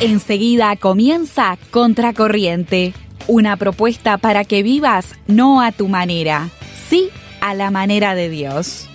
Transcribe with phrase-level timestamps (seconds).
[0.00, 2.94] Enseguida comienza Contracorriente,
[3.26, 6.48] una propuesta para que vivas no a tu manera,
[6.88, 7.10] sí
[7.42, 8.88] a la manera de Dios.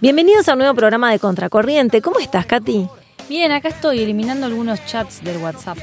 [0.00, 2.00] Bienvenidos a un nuevo programa de Contracorriente.
[2.00, 2.86] ¿Cómo estás, Katy?
[3.28, 5.78] Bien, acá estoy eliminando algunos chats del WhatsApp.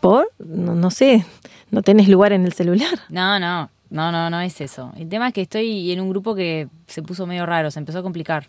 [0.00, 0.32] ¿Por?
[0.40, 1.24] No, no sé.
[1.70, 2.98] ¿No tenés lugar en el celular?
[3.08, 4.92] No, no, no, no, no es eso.
[4.96, 8.00] El tema es que estoy en un grupo que se puso medio raro, se empezó
[8.00, 8.46] a complicar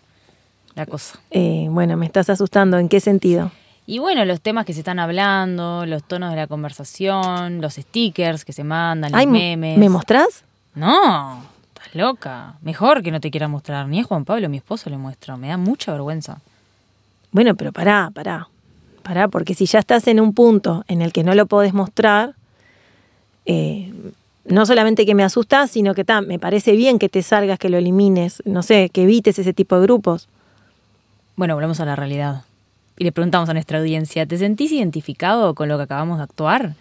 [0.75, 1.19] la cosa.
[1.31, 2.77] Eh, bueno, me estás asustando.
[2.77, 3.51] ¿En qué sentido?
[3.85, 8.45] Y bueno, los temas que se están hablando, los tonos de la conversación, los stickers
[8.45, 9.77] que se mandan, los Ay, memes.
[9.77, 10.43] ¿Me mostrás?
[10.75, 11.43] No,
[11.73, 12.53] estás loca.
[12.61, 13.87] Mejor que no te quiera mostrar.
[13.87, 15.37] Ni a Juan Pablo, mi esposo, le muestro.
[15.37, 16.39] Me da mucha vergüenza.
[17.31, 18.47] Bueno, pero pará, pará.
[19.03, 22.35] Pará, porque si ya estás en un punto en el que no lo podés mostrar,
[23.45, 23.91] eh,
[24.49, 27.69] no solamente que me asusta, sino que ta, me parece bien que te salgas, que
[27.69, 30.27] lo elimines, no sé, que evites ese tipo de grupos.
[31.35, 32.43] Bueno, volvemos a la realidad.
[32.97, 36.73] Y le preguntamos a nuestra audiencia, ¿te sentís identificado con lo que acabamos de actuar?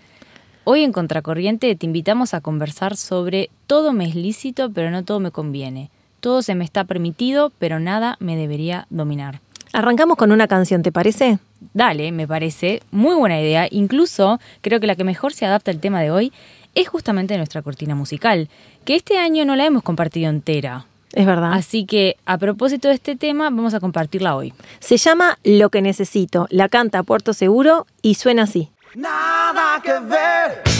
[0.65, 5.21] Hoy en Contracorriente te invitamos a conversar sobre todo me es lícito, pero no todo
[5.21, 5.91] me conviene.
[6.21, 9.41] Todo se me está permitido, pero nada me debería dominar.
[9.73, 11.39] Arrancamos con una canción, ¿te parece?
[11.75, 13.69] Dale, me parece muy buena idea.
[13.71, 16.33] Incluso creo que la que mejor se adapta al tema de hoy
[16.81, 18.49] es justamente nuestra cortina musical,
[18.85, 20.87] que este año no la hemos compartido entera.
[21.13, 21.53] Es verdad.
[21.55, 24.53] Así que a propósito de este tema, vamos a compartirla hoy.
[24.79, 28.71] Se llama Lo que necesito, la canta Puerto Seguro y suena así.
[28.95, 30.78] Nada que ver.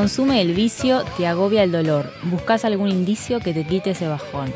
[0.00, 2.10] Consume el vicio, te agobia el dolor.
[2.22, 4.50] Buscas algún indicio que te quite ese bajón.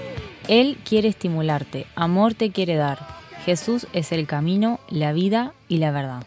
[0.49, 2.99] Él quiere estimularte, amor te quiere dar.
[3.45, 6.23] Jesús es el camino, la vida y la verdad.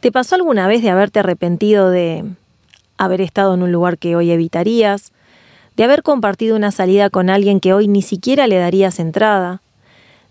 [0.00, 2.24] ¿Te pasó alguna vez de haberte arrepentido de
[2.96, 5.12] haber estado en un lugar que hoy evitarías?
[5.76, 9.60] de haber compartido una salida con alguien que hoy ni siquiera le darías entrada,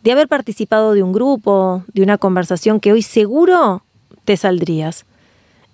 [0.02, 3.84] de haber participado de un grupo, de una conversación que hoy seguro
[4.24, 5.06] te saldrías.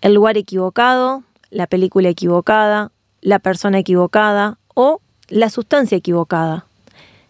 [0.02, 2.92] El lugar equivocado, la película equivocada,
[3.22, 6.66] la persona equivocada o la sustancia equivocada.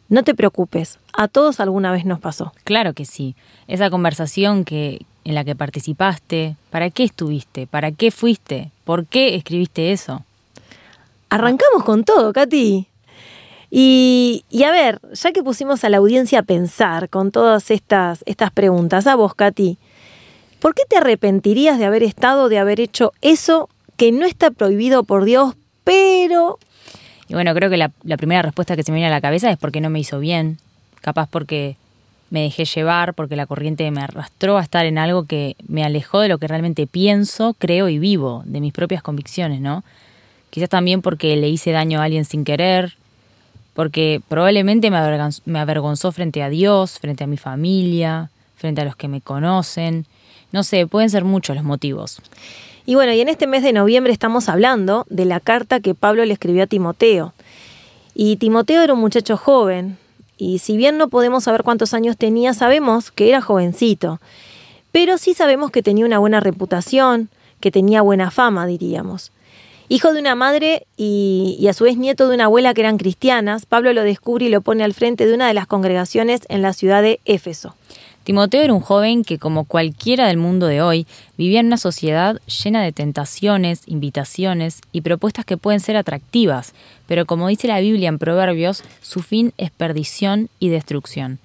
[0.08, 2.54] No te preocupes, a todos alguna vez nos pasó.
[2.64, 3.36] Claro que sí.
[3.68, 7.68] Esa conversación que en la que participaste, ¿para qué estuviste?
[7.68, 8.72] ¿Para qué fuiste?
[8.84, 10.24] ¿Por qué escribiste eso?
[11.30, 12.88] Arrancamos con todo, Katy.
[13.70, 18.24] Y, y, a ver, ya que pusimos a la audiencia a pensar con todas estas,
[18.26, 19.78] estas preguntas, a vos, Katy,
[20.60, 25.04] ¿por qué te arrepentirías de haber estado, de haber hecho eso que no está prohibido
[25.04, 26.58] por Dios, pero...
[27.28, 29.52] Y bueno, creo que la, la primera respuesta que se me viene a la cabeza
[29.52, 30.58] es porque no me hizo bien,
[31.02, 31.76] capaz porque
[32.30, 36.22] me dejé llevar, porque la corriente me arrastró a estar en algo que me alejó
[36.22, 39.84] de lo que realmente pienso, creo y vivo, de mis propias convicciones, ¿no?
[40.50, 42.96] Quizás también porque le hice daño a alguien sin querer,
[43.74, 45.00] porque probablemente me
[45.46, 50.06] me avergonzó frente a Dios, frente a mi familia, frente a los que me conocen.
[50.54, 52.22] No sé, pueden ser muchos los motivos.
[52.90, 56.26] Y bueno, y en este mes de noviembre estamos hablando de la carta que Pablo
[56.26, 57.34] le escribió a Timoteo.
[58.16, 60.00] Y Timoteo era un muchacho joven,
[60.38, 64.20] y si bien no podemos saber cuántos años tenía, sabemos que era jovencito.
[64.92, 69.32] Pero sí sabemos que tenía una buena reputación, que tenía buena fama, diríamos.
[69.88, 72.98] Hijo de una madre y, y, a su vez nieto de una abuela que eran
[72.98, 76.64] cristianas, Pablo lo descubre y lo pone al frente de una de las congregaciones en
[76.64, 77.76] la ciudad de Éfeso.
[78.24, 81.08] Timoteo era un joven que, como cualquiera del mundo de hoy,
[81.38, 86.74] vivía en una sociedad llena de tentaciones, invitaciones y propuestas que pueden ser atractivas,
[87.08, 91.40] pero como dice la Biblia en Proverbios, su fin es perdición y destrucción.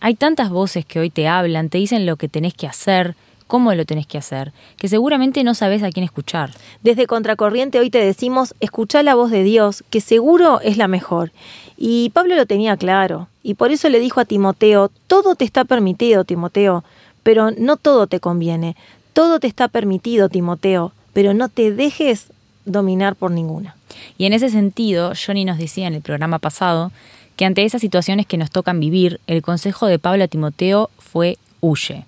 [0.00, 3.14] Hay tantas voces que hoy te hablan, te dicen lo que tenés que hacer,
[3.46, 6.50] cómo lo tenés que hacer, que seguramente no sabes a quién escuchar.
[6.82, 11.32] Desde Contracorriente hoy te decimos, escucha la voz de Dios, que seguro es la mejor.
[11.76, 15.64] Y Pablo lo tenía claro, y por eso le dijo a Timoteo, todo te está
[15.64, 16.82] permitido, Timoteo,
[17.22, 18.74] pero no todo te conviene.
[19.12, 22.32] Todo te está permitido, Timoteo, pero no te dejes
[22.64, 23.76] dominar por ninguna.
[24.18, 26.90] Y en ese sentido, Johnny nos decía en el programa pasado
[27.36, 31.38] que ante esas situaciones que nos tocan vivir, el consejo de Pablo a Timoteo fue
[31.60, 32.04] huye.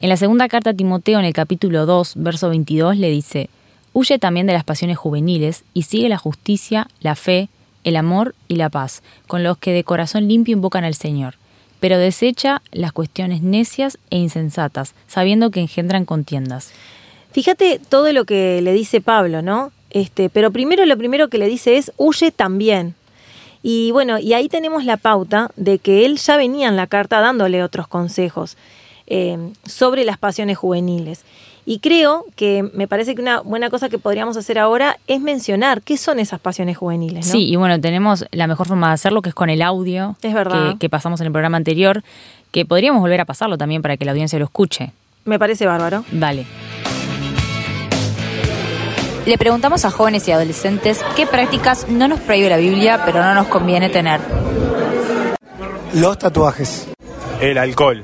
[0.00, 3.50] En la segunda carta a Timoteo, en el capítulo 2, verso 22, le dice,
[3.92, 7.50] Huye también de las pasiones juveniles y sigue la justicia, la fe,
[7.84, 11.34] el amor y la paz, con los que de corazón limpio invocan al Señor,
[11.80, 16.72] pero desecha las cuestiones necias e insensatas, sabiendo que engendran contiendas.
[17.32, 19.72] Fíjate todo lo que le dice Pablo, ¿no?
[19.90, 22.94] Este, pero primero lo primero que le dice es huye también.
[23.62, 27.20] Y bueno, y ahí tenemos la pauta de que él ya venía en la carta
[27.20, 28.56] dándole otros consejos
[29.06, 31.24] eh, sobre las pasiones juveniles.
[31.64, 35.82] Y creo que me parece que una buena cosa que podríamos hacer ahora es mencionar
[35.82, 37.26] qué son esas pasiones juveniles.
[37.26, 37.32] ¿no?
[37.32, 40.34] Sí, y bueno, tenemos la mejor forma de hacerlo que es con el audio es
[40.34, 40.72] verdad.
[40.72, 42.02] Que, que pasamos en el programa anterior,
[42.50, 44.92] que podríamos volver a pasarlo también para que la audiencia lo escuche.
[45.24, 46.04] Me parece bárbaro.
[46.10, 46.46] Dale.
[49.24, 53.34] Le preguntamos a jóvenes y adolescentes qué prácticas no nos prohíbe la Biblia, pero no
[53.34, 54.20] nos conviene tener.
[55.94, 56.88] Los tatuajes.
[57.40, 58.02] El alcohol.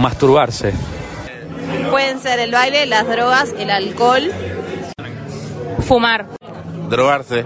[0.00, 0.72] Masturbarse.
[2.02, 4.32] Pueden ser el baile, las drogas, el alcohol.
[5.86, 6.26] Fumar.
[6.90, 7.44] Drogarse.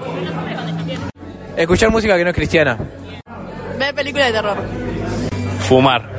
[1.58, 2.78] Escuchar música que no es cristiana.
[3.78, 4.56] Ver películas de terror.
[5.60, 6.10] Fumar.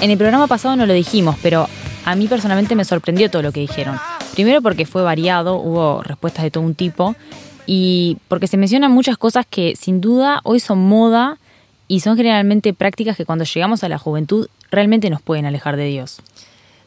[0.00, 1.66] En el programa pasado no lo dijimos, pero
[2.04, 3.98] a mí personalmente me sorprendió todo lo que dijeron.
[4.34, 7.16] Primero porque fue variado, hubo respuestas de todo un tipo,
[7.64, 11.38] y porque se mencionan muchas cosas que sin duda hoy son moda
[11.90, 15.86] y son generalmente prácticas que cuando llegamos a la juventud realmente nos pueden alejar de
[15.86, 16.22] Dios.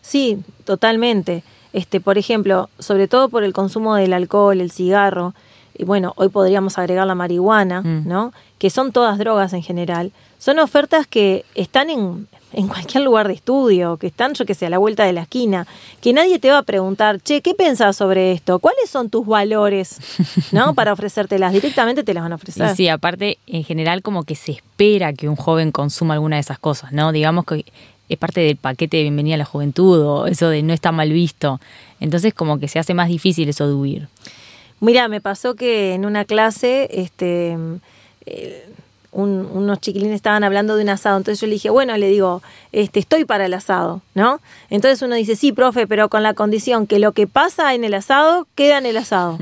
[0.02, 1.44] Sí, totalmente.
[1.74, 5.34] Este, por ejemplo, sobre todo por el consumo del alcohol, el cigarro,
[5.76, 8.08] y bueno, hoy podríamos agregar la marihuana, mm.
[8.08, 8.34] ¿no?
[8.58, 10.12] Que son todas drogas en general.
[10.38, 14.68] Son ofertas que están en, en cualquier lugar de estudio, que están, yo que sé,
[14.68, 15.66] a la vuelta de la esquina,
[16.02, 18.60] que nadie te va a preguntar, che, ¿qué pensás sobre esto?
[18.60, 19.98] ¿Cuáles son tus valores?
[20.52, 20.74] ¿No?
[20.74, 21.54] Para ofrecértelas.
[21.54, 22.70] Directamente te las van a ofrecer.
[22.70, 26.42] Sí, sí, aparte, en general, como que se espera que un joven consuma alguna de
[26.42, 27.12] esas cosas, ¿no?
[27.12, 27.66] Digamos que
[28.10, 31.12] es parte del paquete de bienvenida a la juventud o eso de no está mal
[31.12, 31.60] visto.
[32.00, 34.08] Entonces, como que se hace más difícil eso de huir.
[34.80, 37.58] Mira, me pasó que en una clase, este.
[38.26, 38.66] Eh,
[39.14, 42.42] un, unos chiquilines estaban hablando de un asado, entonces yo le dije, bueno, le digo,
[42.72, 44.42] este, estoy para el asado, ¿no?
[44.70, 47.94] Entonces uno dice, sí, profe, pero con la condición que lo que pasa en el
[47.94, 49.38] asado queda en el asado,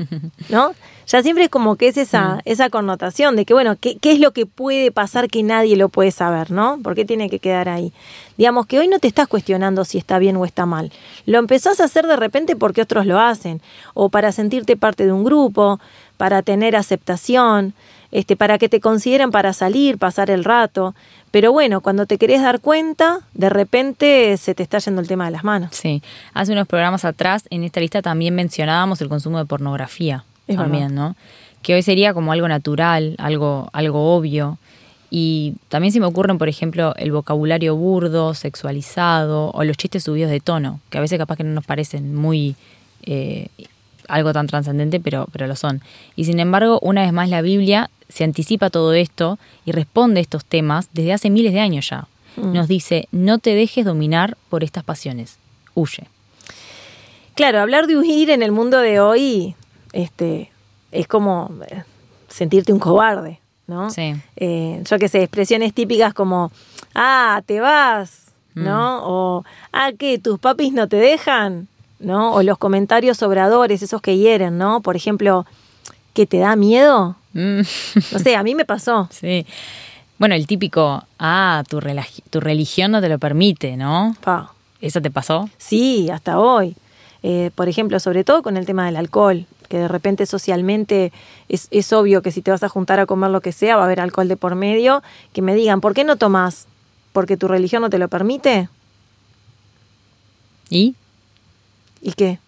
[0.50, 0.74] ¿no?
[1.06, 2.38] Ya siempre es como que es esa, Mm.
[2.44, 5.88] esa connotación de que, bueno, ¿qué, ¿qué es lo que puede pasar que nadie lo
[5.88, 6.78] puede saber, ¿no?
[6.82, 7.92] ¿Por qué tiene que quedar ahí?
[8.38, 10.92] Digamos que hoy no te estás cuestionando si está bien o está mal.
[11.26, 13.60] Lo empezás a hacer de repente porque otros lo hacen,
[13.94, 15.80] o para sentirte parte de un grupo,
[16.16, 17.74] para tener aceptación,
[18.12, 20.94] este, para que te consideren para salir, pasar el rato.
[21.30, 25.24] Pero bueno, cuando te querés dar cuenta, de repente se te está yendo el tema
[25.24, 25.70] de las manos.
[25.74, 26.02] Sí,
[26.34, 30.24] hace unos programas atrás en esta lista también mencionábamos el consumo de pornografía.
[30.46, 31.08] Es también, verdad.
[31.10, 31.16] ¿no?
[31.62, 34.58] Que hoy sería como algo natural, algo, algo obvio.
[35.10, 40.30] Y también se me ocurren, por ejemplo, el vocabulario burdo, sexualizado, o los chistes subidos
[40.30, 42.56] de tono, que a veces capaz que no nos parecen muy
[43.02, 43.48] eh,
[44.08, 45.82] algo tan trascendente, pero, pero lo son.
[46.16, 50.22] Y sin embargo, una vez más la Biblia se anticipa todo esto y responde a
[50.22, 52.06] estos temas desde hace miles de años ya.
[52.36, 52.52] Mm.
[52.52, 55.38] Nos dice, no te dejes dominar por estas pasiones,
[55.74, 56.04] huye.
[57.34, 59.54] Claro, hablar de huir en el mundo de hoy
[59.92, 60.50] este,
[60.90, 61.82] es como eh,
[62.28, 63.90] sentirte un cobarde, ¿no?
[63.90, 64.14] Sí.
[64.36, 66.50] Eh, yo qué sé, expresiones típicas como,
[66.94, 69.00] ah, te vas, ¿no?
[69.04, 70.18] O, ah, ¿qué?
[70.18, 71.68] ¿Tus papis no te dejan?
[71.98, 72.34] ¿No?
[72.34, 74.80] O los comentarios sobradores, esos que hieren, ¿no?
[74.80, 75.46] Por ejemplo,
[76.14, 77.16] ¿que te da miedo?
[77.32, 77.60] Mm,
[78.12, 79.08] No sé, a mí me pasó.
[79.12, 79.46] sí.
[80.18, 81.80] Bueno, el típico, ah, tu,
[82.30, 84.14] tu religión no te lo permite, ¿no?
[84.22, 84.52] Pa.
[84.80, 85.48] ¿Eso te pasó?
[85.58, 86.74] Sí, hasta hoy.
[87.22, 91.12] Eh, por ejemplo, sobre todo con el tema del alcohol, que de repente socialmente
[91.48, 93.82] es, es obvio que si te vas a juntar a comer lo que sea, va
[93.82, 95.02] a haber alcohol de por medio,
[95.32, 96.66] que me digan, ¿por qué no tomas?
[97.14, 98.68] ¿Porque tu religión no te lo permite?
[100.68, 100.94] ¿Y?
[102.02, 102.38] ¿Y qué?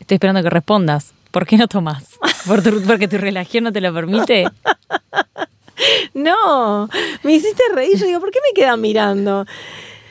[0.00, 1.12] Estoy esperando que respondas.
[1.30, 2.04] ¿Por qué no tomas?
[2.46, 4.44] ¿Por tu- ¿Porque tu religión no te lo permite?
[6.14, 6.88] No,
[7.24, 7.98] me hiciste reír.
[7.98, 9.44] Yo digo, ¿por qué me quedan mirando?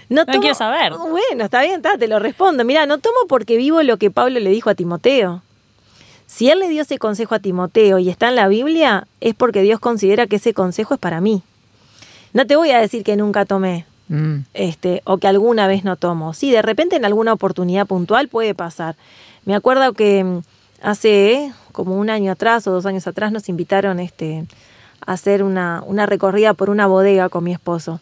[0.09, 0.91] No quiero saber.
[0.93, 2.65] Bueno, está bien, está, te lo respondo.
[2.65, 5.41] Mira, no tomo porque vivo lo que Pablo le dijo a Timoteo.
[6.33, 9.61] Si él le dio ese consejo a Timoteo y está en la Biblia, es porque
[9.61, 11.43] Dios considera que ese consejo es para mí.
[12.33, 15.95] No te voy a decir que nunca tomé, Mm, este, o que alguna vez no
[15.95, 16.33] tomo.
[16.33, 18.95] Sí, de repente en alguna oportunidad puntual puede pasar.
[19.45, 20.39] Me acuerdo que mm,
[20.81, 24.45] hace eh, como un año atrás o dos años atrás nos invitaron este,
[25.05, 28.01] a hacer una, una recorrida por una bodega con mi esposo.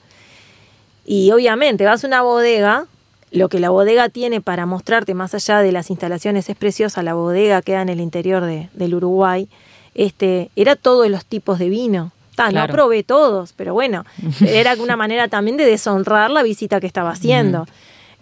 [1.05, 2.87] Y obviamente vas a una bodega,
[3.31, 7.13] lo que la bodega tiene para mostrarte más allá de las instalaciones es preciosa, la
[7.13, 9.47] bodega queda en el interior de- del Uruguay,
[9.95, 12.11] este, era todos los tipos de vino.
[12.35, 12.67] Ta, Claro.
[12.67, 14.05] No probé todos, pero bueno,
[14.45, 17.67] era una manera también de deshonrar la visita que estaba haciendo.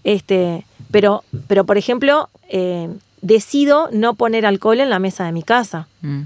[0.03, 2.89] este, pero, pero, por ejemplo, eh,
[3.21, 5.87] decido no poner alcohol en la mesa de mi casa.
[6.01, 6.21] mm.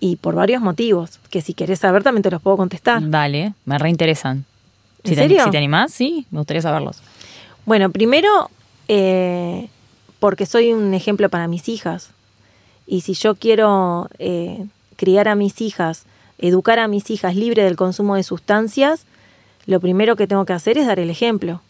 [0.00, 3.08] Y por varios motivos, que si querés saber también te los puedo contestar.
[3.08, 4.44] Dale, me reinteresan.
[5.02, 7.00] ¿En Si te, si te animás, sí, me gustaría saberlos.
[7.66, 8.50] Bueno, primero,
[8.88, 9.68] eh,
[10.18, 12.10] porque soy un ejemplo para mis hijas.
[12.86, 14.66] Y si yo quiero eh,
[14.96, 16.04] criar a mis hijas,
[16.38, 19.06] educar a mis hijas libre del consumo de sustancias,
[19.66, 21.62] lo primero que tengo que hacer es dar el ejemplo.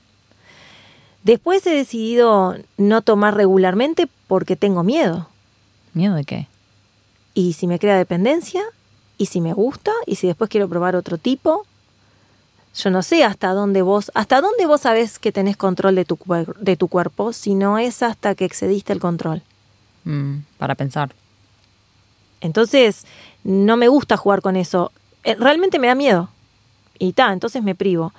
[1.23, 5.29] Después he decidido no tomar regularmente porque tengo miedo.
[5.95, 6.49] ¿Miedo de qué?
[7.35, 8.63] Y si me crea dependencia,
[9.17, 11.67] y si me gusta, y si después quiero probar otro tipo,
[12.77, 16.19] yo no sé hasta dónde vos, hasta dónde vos sabés que tenés control de tu,
[16.61, 19.43] de tu cuerpo, si no es hasta que excediste el control.
[20.05, 21.15] Mm, para pensar.
[22.41, 23.07] Entonces,
[23.45, 24.93] no me gusta jugar con eso.
[25.23, 26.29] Eh, Realmente me da miedo.
[26.99, 28.13] Y ta, entonces me privo.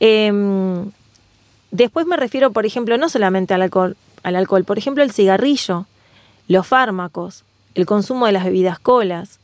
[0.00, 0.90] Em,
[1.70, 5.86] después me refiero, por ejemplo, no solamente al alcohol, al alcohol, por ejemplo, el cigarrillo,
[6.48, 9.38] los fármacos, el consumo de las bebidas colas.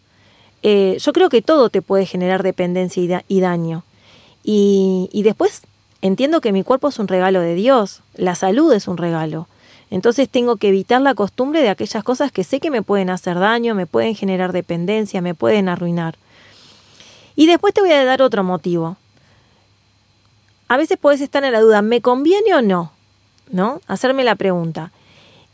[0.62, 3.84] Eh, yo creo que todo te puede generar dependencia y, da- y daño.
[4.50, 5.60] Y, después
[6.00, 9.46] entiendo que mi cuerpo es un regalo de Dios, la salud es un regalo.
[9.90, 13.38] Entonces tengo que evitar la costumbre de aquellas cosas que sé que me pueden hacer
[13.38, 16.16] daño, me pueden generar dependencia, me pueden arruinar.
[17.36, 18.96] Y después te voy a dar otro motivo.
[20.68, 22.90] A veces puedes estar en la duda, ¿me conviene o no?
[23.50, 23.82] ¿No?
[23.86, 24.92] Hacerme la pregunta.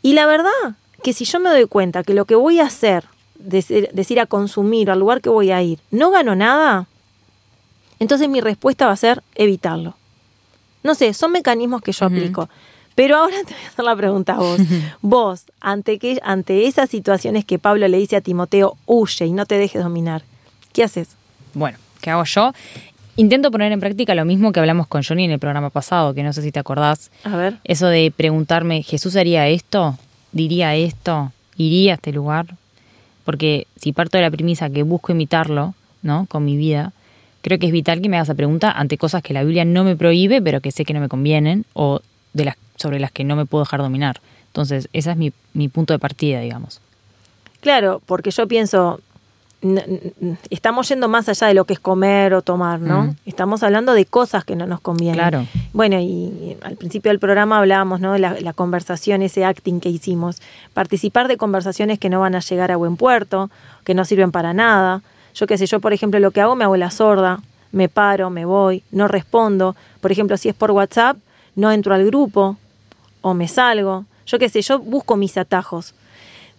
[0.01, 3.03] Y la verdad que si yo me doy cuenta que lo que voy a hacer,
[3.35, 6.87] decir a consumir, al lugar que voy a ir, no gano nada,
[7.99, 9.95] entonces mi respuesta va a ser evitarlo.
[10.83, 12.49] No sé, son mecanismos que yo aplico.
[12.95, 14.59] Pero ahora te voy a hacer la pregunta a vos.
[15.01, 19.45] vos, ante, que, ante esas situaciones que Pablo le dice a Timoteo, huye y no
[19.45, 20.23] te dejes dominar,
[20.73, 21.09] ¿qué haces?
[21.53, 22.53] Bueno, ¿qué hago yo?
[23.17, 26.23] Intento poner en práctica lo mismo que hablamos con Johnny en el programa pasado, que
[26.23, 27.11] no sé si te acordás.
[27.23, 27.57] A ver.
[27.63, 29.97] Eso de preguntarme, ¿Jesús haría esto?
[30.33, 31.31] ¿Diría esto?
[31.55, 32.45] ¿Iría a este lugar?
[33.23, 36.25] Porque si parto de la premisa que busco imitarlo, ¿no?
[36.27, 36.91] Con mi vida,
[37.45, 39.83] creo que es vital que me hagas esa pregunta ante cosas que la Biblia no
[39.83, 41.99] me prohíbe, pero que sé que no me convienen, o
[42.33, 44.19] de las, sobre las que no me puedo dejar dominar.
[44.47, 46.81] Entonces, ese es mi, mi punto de partida, digamos.
[47.61, 48.99] Claro, porque yo pienso,
[50.49, 53.03] estamos yendo más allá de lo que es comer o tomar, ¿no?
[53.03, 53.15] Mm.
[53.27, 55.19] Estamos hablando de cosas que no nos convienen.
[55.19, 55.45] Claro.
[55.71, 58.13] Bueno, y, al principio del programa hablábamos, ¿no?
[58.13, 60.41] de La, la conversación, ese acting que hicimos.
[60.73, 63.51] Participar de conversaciones que no van a llegar a buen puerto,
[63.83, 65.03] que no sirven para nada.
[65.35, 68.29] Yo qué sé, yo por ejemplo lo que hago me hago la sorda, me paro,
[68.29, 69.75] me voy, no respondo.
[70.01, 71.17] Por ejemplo, si es por WhatsApp,
[71.55, 72.57] no entro al grupo
[73.21, 74.05] o me salgo.
[74.25, 75.93] Yo qué sé, yo busco mis atajos.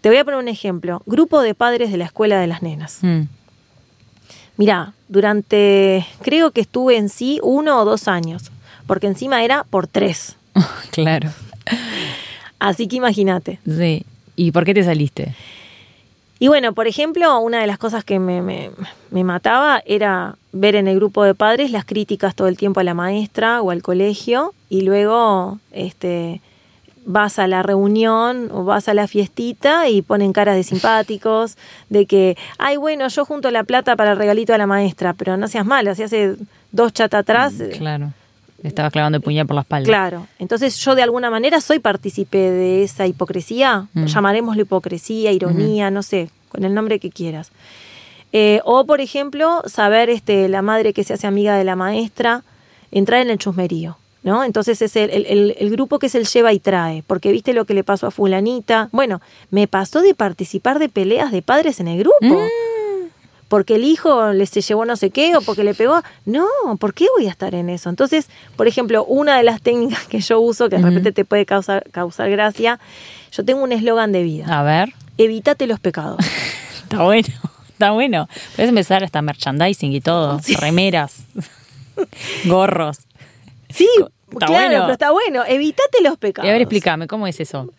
[0.01, 1.03] Te voy a poner un ejemplo.
[1.07, 2.99] Grupo de padres de la escuela de las nenas.
[3.03, 3.23] Mm.
[4.59, 8.51] Mirá, durante, creo que estuve en sí uno o dos años,
[8.87, 10.37] porque encima era por tres.
[10.91, 11.31] claro.
[12.59, 13.59] Así que imagínate.
[13.67, 14.05] Sí.
[14.35, 15.35] ¿Y por qué te saliste?
[16.39, 18.71] Y bueno, por ejemplo, una de las cosas que me, me-
[19.11, 22.85] me mataba era ver en el grupo de padres las críticas todo el tiempo a
[22.85, 26.43] la maestra o al colegio y luego este,
[27.07, 31.57] vas a la reunión o vas a la fiestita y ponen caras de simpáticos,
[31.89, 35.37] de que, ay, bueno, yo junto la plata para el regalito a la maestra, pero
[35.39, 36.37] no seas malo, si hace
[36.73, 37.59] dos chatas atrás...
[37.61, 38.13] eh, Claro.
[38.63, 39.87] Le estabas clavando el puñal por la espalda.
[39.87, 44.07] Claro, entonces yo de alguna manera soy partícipe de esa hipocresía, Mm.
[44.07, 47.51] llamaremoslo hipocresía, ironía, no sé, con el nombre que quieras.
[48.33, 52.43] Eh, o, por ejemplo, saber este, la madre que se hace amiga de la maestra,
[52.91, 53.97] entrar en el chusmerío.
[54.23, 54.43] ¿No?
[54.43, 57.53] Entonces es el, el- el- el grupo que es el lleva y trae, porque viste
[57.53, 58.89] lo que le pasó a fulanita.
[58.91, 59.21] Bueno,
[59.53, 62.41] me pasó de participar de peleas de padres en el grupo.
[63.49, 66.03] Porque el hijo le se llevó no sé qué o porque le pegó.
[66.25, 66.47] No,
[66.81, 67.89] ¿por qué voy a estar en eso?
[67.89, 71.47] Entonces, por ejemplo, una de las técnicas que yo uso, que de repente te puede
[71.47, 72.81] causar, causar gracia,
[73.31, 74.47] yo tengo un eslogan de vida.
[74.49, 74.93] A ver.
[75.19, 76.19] Evítate los pecados.
[76.83, 77.29] Está bueno.
[77.71, 78.29] Está bueno.
[78.57, 80.41] Puedes empezar hasta merchandising y todo.
[80.61, 81.25] Remeras.
[82.47, 82.99] Gorros.
[83.69, 83.89] Sí,
[84.33, 84.81] Está claro, bueno.
[84.83, 85.45] pero está bueno.
[85.47, 86.47] Evítate los pecados.
[86.47, 87.71] Y a ver, explícame, ¿cómo es eso?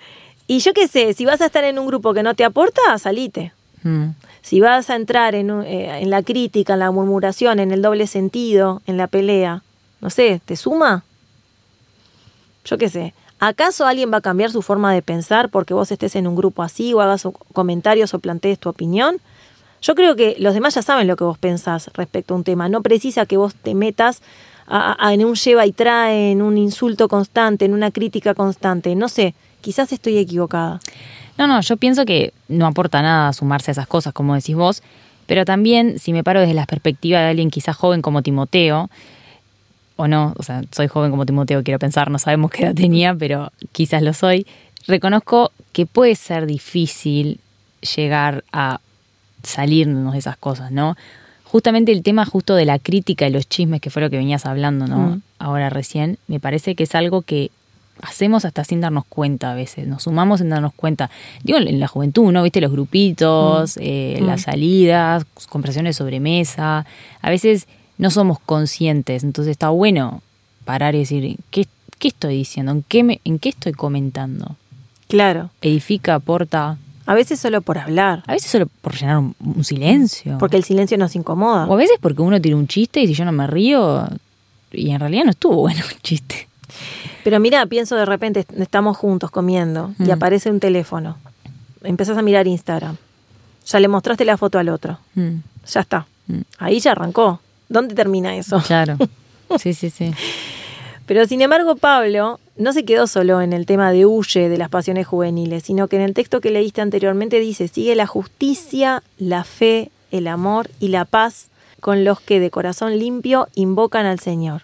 [0.47, 2.97] Y yo qué sé, si vas a estar en un grupo que no te aporta,
[3.00, 3.51] salite.
[3.88, 4.15] Mm.
[4.41, 8.08] Si vas a entrar en, eh, en la crítica, en la murmuración, en el doble
[8.08, 9.63] sentido, en la pelea,
[10.01, 11.03] no sé, ¿te suma?
[12.66, 13.14] Yo qué sé.
[13.40, 16.64] ¿Acaso alguien va a cambiar su forma de pensar porque vos estés en un grupo
[16.64, 19.18] así o hagas comentarios o plantees tu opinión?
[19.81, 22.68] Yo creo que los demás ya saben lo que vos pensás respecto a un tema.
[22.68, 24.22] No precisa que vos te metas
[24.66, 28.96] a- a- en un lleva y trae, en un insulto constante, en una crítica constante.
[28.96, 30.79] No sé, quizás estoy equivocada.
[31.37, 34.81] No, no, yo pienso que no aporta nada sumarse a esas cosas, como decís vos,
[35.27, 38.89] pero también si me paro desde la perspectiva de alguien quizás joven como Timoteo,
[39.97, 43.13] o no, o sea, soy joven como Timoteo, quiero pensar, no sabemos qué edad tenía,
[43.13, 44.47] pero quizás lo soy,
[44.87, 47.39] reconozco que puede ser difícil
[47.95, 48.79] llegar a
[49.43, 50.95] salirnos de esas cosas, ¿no?
[51.43, 54.45] Justamente el tema justo de la crítica y los chismes, que fue lo que venías
[54.45, 54.97] hablando, ¿no?
[54.97, 55.21] Mm.
[55.39, 57.51] Ahora recién, me parece que es algo que
[58.01, 61.10] hacemos hasta sin darnos cuenta a veces, nos sumamos sin darnos cuenta.
[61.44, 62.44] Digo, en la juventud, ¿no?
[62.44, 64.25] Viste los grupitos, eh, Mm.
[64.25, 66.86] las salidas, conversaciones de sobremesa.
[67.22, 70.22] A veces no somos conscientes, entonces está bueno
[70.66, 71.66] parar y decir, ¿qué,
[72.00, 72.72] qué estoy diciendo?
[72.72, 74.55] ¿En qué, me, ¿En qué estoy comentando?
[75.07, 75.50] Claro.
[75.62, 76.77] Edifica, aporta.
[77.05, 78.22] A veces solo por hablar.
[78.27, 80.38] A veces solo por llenar un, un silencio.
[80.40, 81.66] Porque el silencio nos incomoda.
[81.66, 84.05] O a veces porque uno tira un chiste y si yo no me río,
[84.74, 86.50] y en realidad no estuvo bueno el chiste.
[87.24, 90.12] Pero mira, pienso de repente, est- estamos juntos comiendo y Mm.
[90.12, 91.18] aparece un teléfono.
[91.84, 92.98] Empezás a mirar Instagram.
[93.66, 94.98] Ya le mostraste la foto al otro.
[95.16, 95.38] Mm,
[95.72, 96.08] Ya está.
[96.27, 96.42] Mm.
[96.60, 97.40] Ahí ya arrancó.
[97.70, 98.62] ¿Dónde termina eso?
[98.66, 98.98] claro.
[99.60, 100.12] Sí, sí, sí.
[101.06, 104.68] Pero sin embargo, Pablo no se quedó solo en el tema de huye de las
[104.70, 109.46] pasiones juveniles, sino que en el texto que leíste anteriormente dice, sigue la justicia, la
[109.46, 111.48] fe, el amor y la paz
[111.80, 114.64] con los que de corazón limpio invocan al Señor.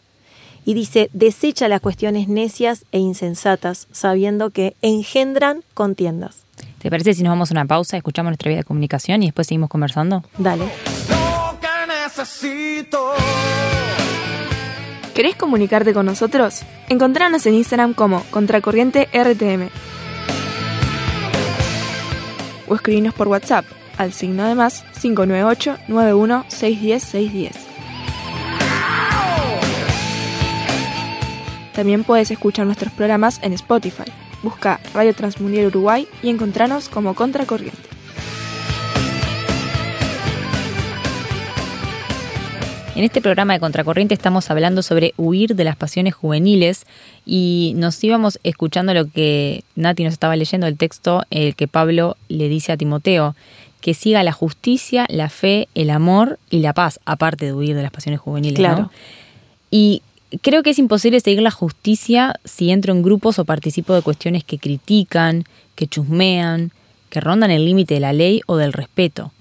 [0.66, 6.46] Y dice, desecha las cuestiones necias e insensatas, sabiendo que engendran contiendas.
[6.80, 9.48] ¿Te parece si nos vamos a una pausa, escuchamos nuestra vida de comunicación y después
[9.48, 10.24] seguimos conversando?
[10.38, 10.66] Dale.
[11.10, 13.14] Lo que necesito.
[15.14, 16.64] ¿Querés comunicarte con nosotros?
[16.90, 19.70] Encontranos en Instagram como Contracorriente RTM.
[22.68, 23.66] O escribinos por WhatsApp
[23.98, 27.73] al signo de más 598 91 610 610.
[31.74, 34.04] También puedes escuchar nuestros programas en Spotify.
[34.44, 37.94] Busca Radio Transmundial Uruguay y encontranos como Contracorriente.
[42.96, 46.86] En este programa de Contracorriente estamos hablando sobre huir de las pasiones juveniles
[47.26, 52.18] y nos íbamos escuchando lo que Nati nos estaba leyendo, el texto el que Pablo
[52.30, 53.36] le dice a Timoteo,
[53.82, 57.82] que siga la justicia, la fe, el amor y la paz, aparte de huir de
[57.82, 58.60] las pasiones juveniles.
[58.60, 58.66] ¿no?
[58.66, 58.92] Claro.
[59.72, 60.04] Y
[60.42, 64.44] creo que es imposible seguir la justicia si entro en grupos o participo de cuestiones
[64.44, 65.44] que critican,
[65.76, 66.72] que chusmean,
[67.10, 69.32] que rondan el límite de la ley o del respeto.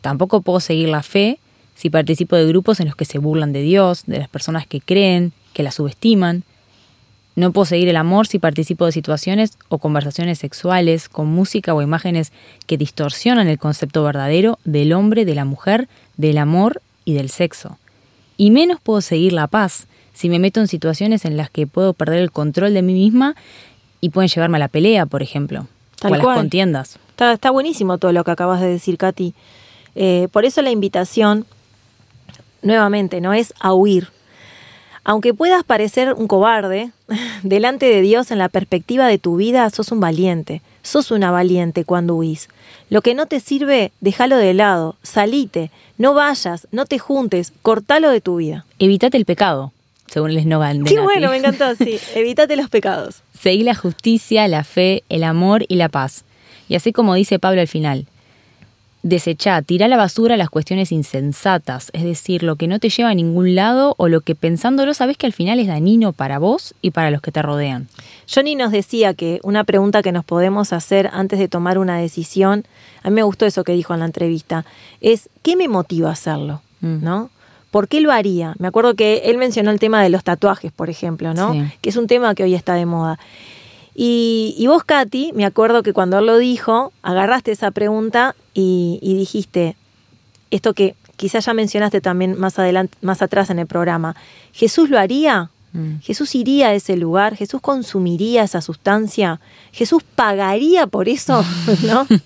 [0.00, 1.38] Tampoco puedo seguir la fe
[1.74, 4.80] si participo de grupos en los que se burlan de Dios, de las personas que
[4.80, 6.44] creen, que la subestiman.
[7.34, 11.80] No puedo seguir el amor si participo de situaciones o conversaciones sexuales con música o
[11.80, 12.30] imágenes
[12.66, 17.78] que distorsionan el concepto verdadero del hombre, de la mujer, del amor y del sexo.
[18.36, 21.92] Y menos puedo seguir la paz si me meto en situaciones en las que puedo
[21.92, 23.34] perder el control de mí misma
[24.00, 25.66] y pueden llevarme a la pelea, por ejemplo,
[26.00, 26.98] Tal o a las contiendas.
[27.10, 29.34] Está, está buenísimo todo lo que acabas de decir, Katy.
[29.94, 31.46] Eh, por eso la invitación,
[32.62, 34.08] nuevamente, no es a huir.
[35.04, 36.90] Aunque puedas parecer un cobarde,
[37.42, 40.62] delante de Dios en la perspectiva de tu vida, sos un valiente.
[40.82, 42.48] Sos una valiente cuando huís.
[42.90, 48.10] Lo que no te sirve, déjalo de lado, salite, no vayas, no te juntes, cortalo
[48.10, 48.66] de tu vida.
[48.80, 49.72] Evitate el pecado,
[50.12, 51.04] según el eslogan Qué Nati.
[51.04, 51.98] bueno, me encantó, sí.
[52.14, 53.22] Evítate los pecados.
[53.38, 56.24] Seguí la justicia, la fe, el amor y la paz.
[56.68, 58.06] Y así como dice Pablo al final,
[59.02, 63.10] desechá, tirá a la basura las cuestiones insensatas, es decir, lo que no te lleva
[63.10, 66.74] a ningún lado o lo que pensándolo sabes que al final es dañino para vos
[66.82, 67.88] y para los que te rodean.
[68.32, 72.64] Johnny nos decía que una pregunta que nos podemos hacer antes de tomar una decisión,
[73.02, 74.64] a mí me gustó eso que dijo en la entrevista,
[75.00, 76.62] es ¿qué me motiva a hacerlo?
[76.80, 77.02] Mm.
[77.02, 77.30] ¿No?
[77.72, 78.54] ¿Por qué lo haría?
[78.58, 81.54] Me acuerdo que él mencionó el tema de los tatuajes, por ejemplo, ¿no?
[81.54, 81.64] Sí.
[81.80, 83.18] Que es un tema que hoy está de moda.
[83.94, 88.98] Y, y vos, Katy, me acuerdo que cuando él lo dijo, agarraste esa pregunta y,
[89.02, 89.74] y dijiste
[90.50, 94.16] esto que quizás ya mencionaste también más adelante, más atrás en el programa.
[94.52, 95.48] ¿Jesús lo haría?
[95.72, 96.00] Mm.
[96.00, 99.40] Jesús iría a ese lugar, Jesús consumiría esa sustancia,
[99.72, 101.42] Jesús pagaría por eso,
[101.86, 102.06] ¿no?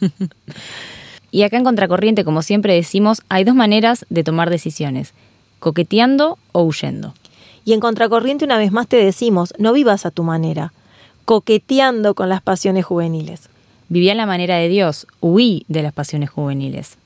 [1.33, 5.13] Y acá en Contracorriente, como siempre decimos, hay dos maneras de tomar decisiones,
[5.59, 7.15] coqueteando o huyendo.
[7.65, 10.73] Y en contracorriente una vez más te decimos, no vivas a tu manera,
[11.25, 13.49] coqueteando con las pasiones juveniles.
[13.89, 16.99] Viví a la manera de Dios, huí de las pasiones juveniles.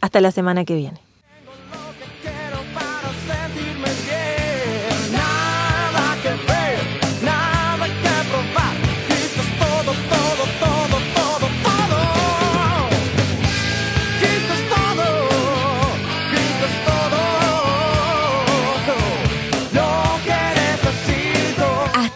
[0.00, 0.98] Hasta la semana que viene.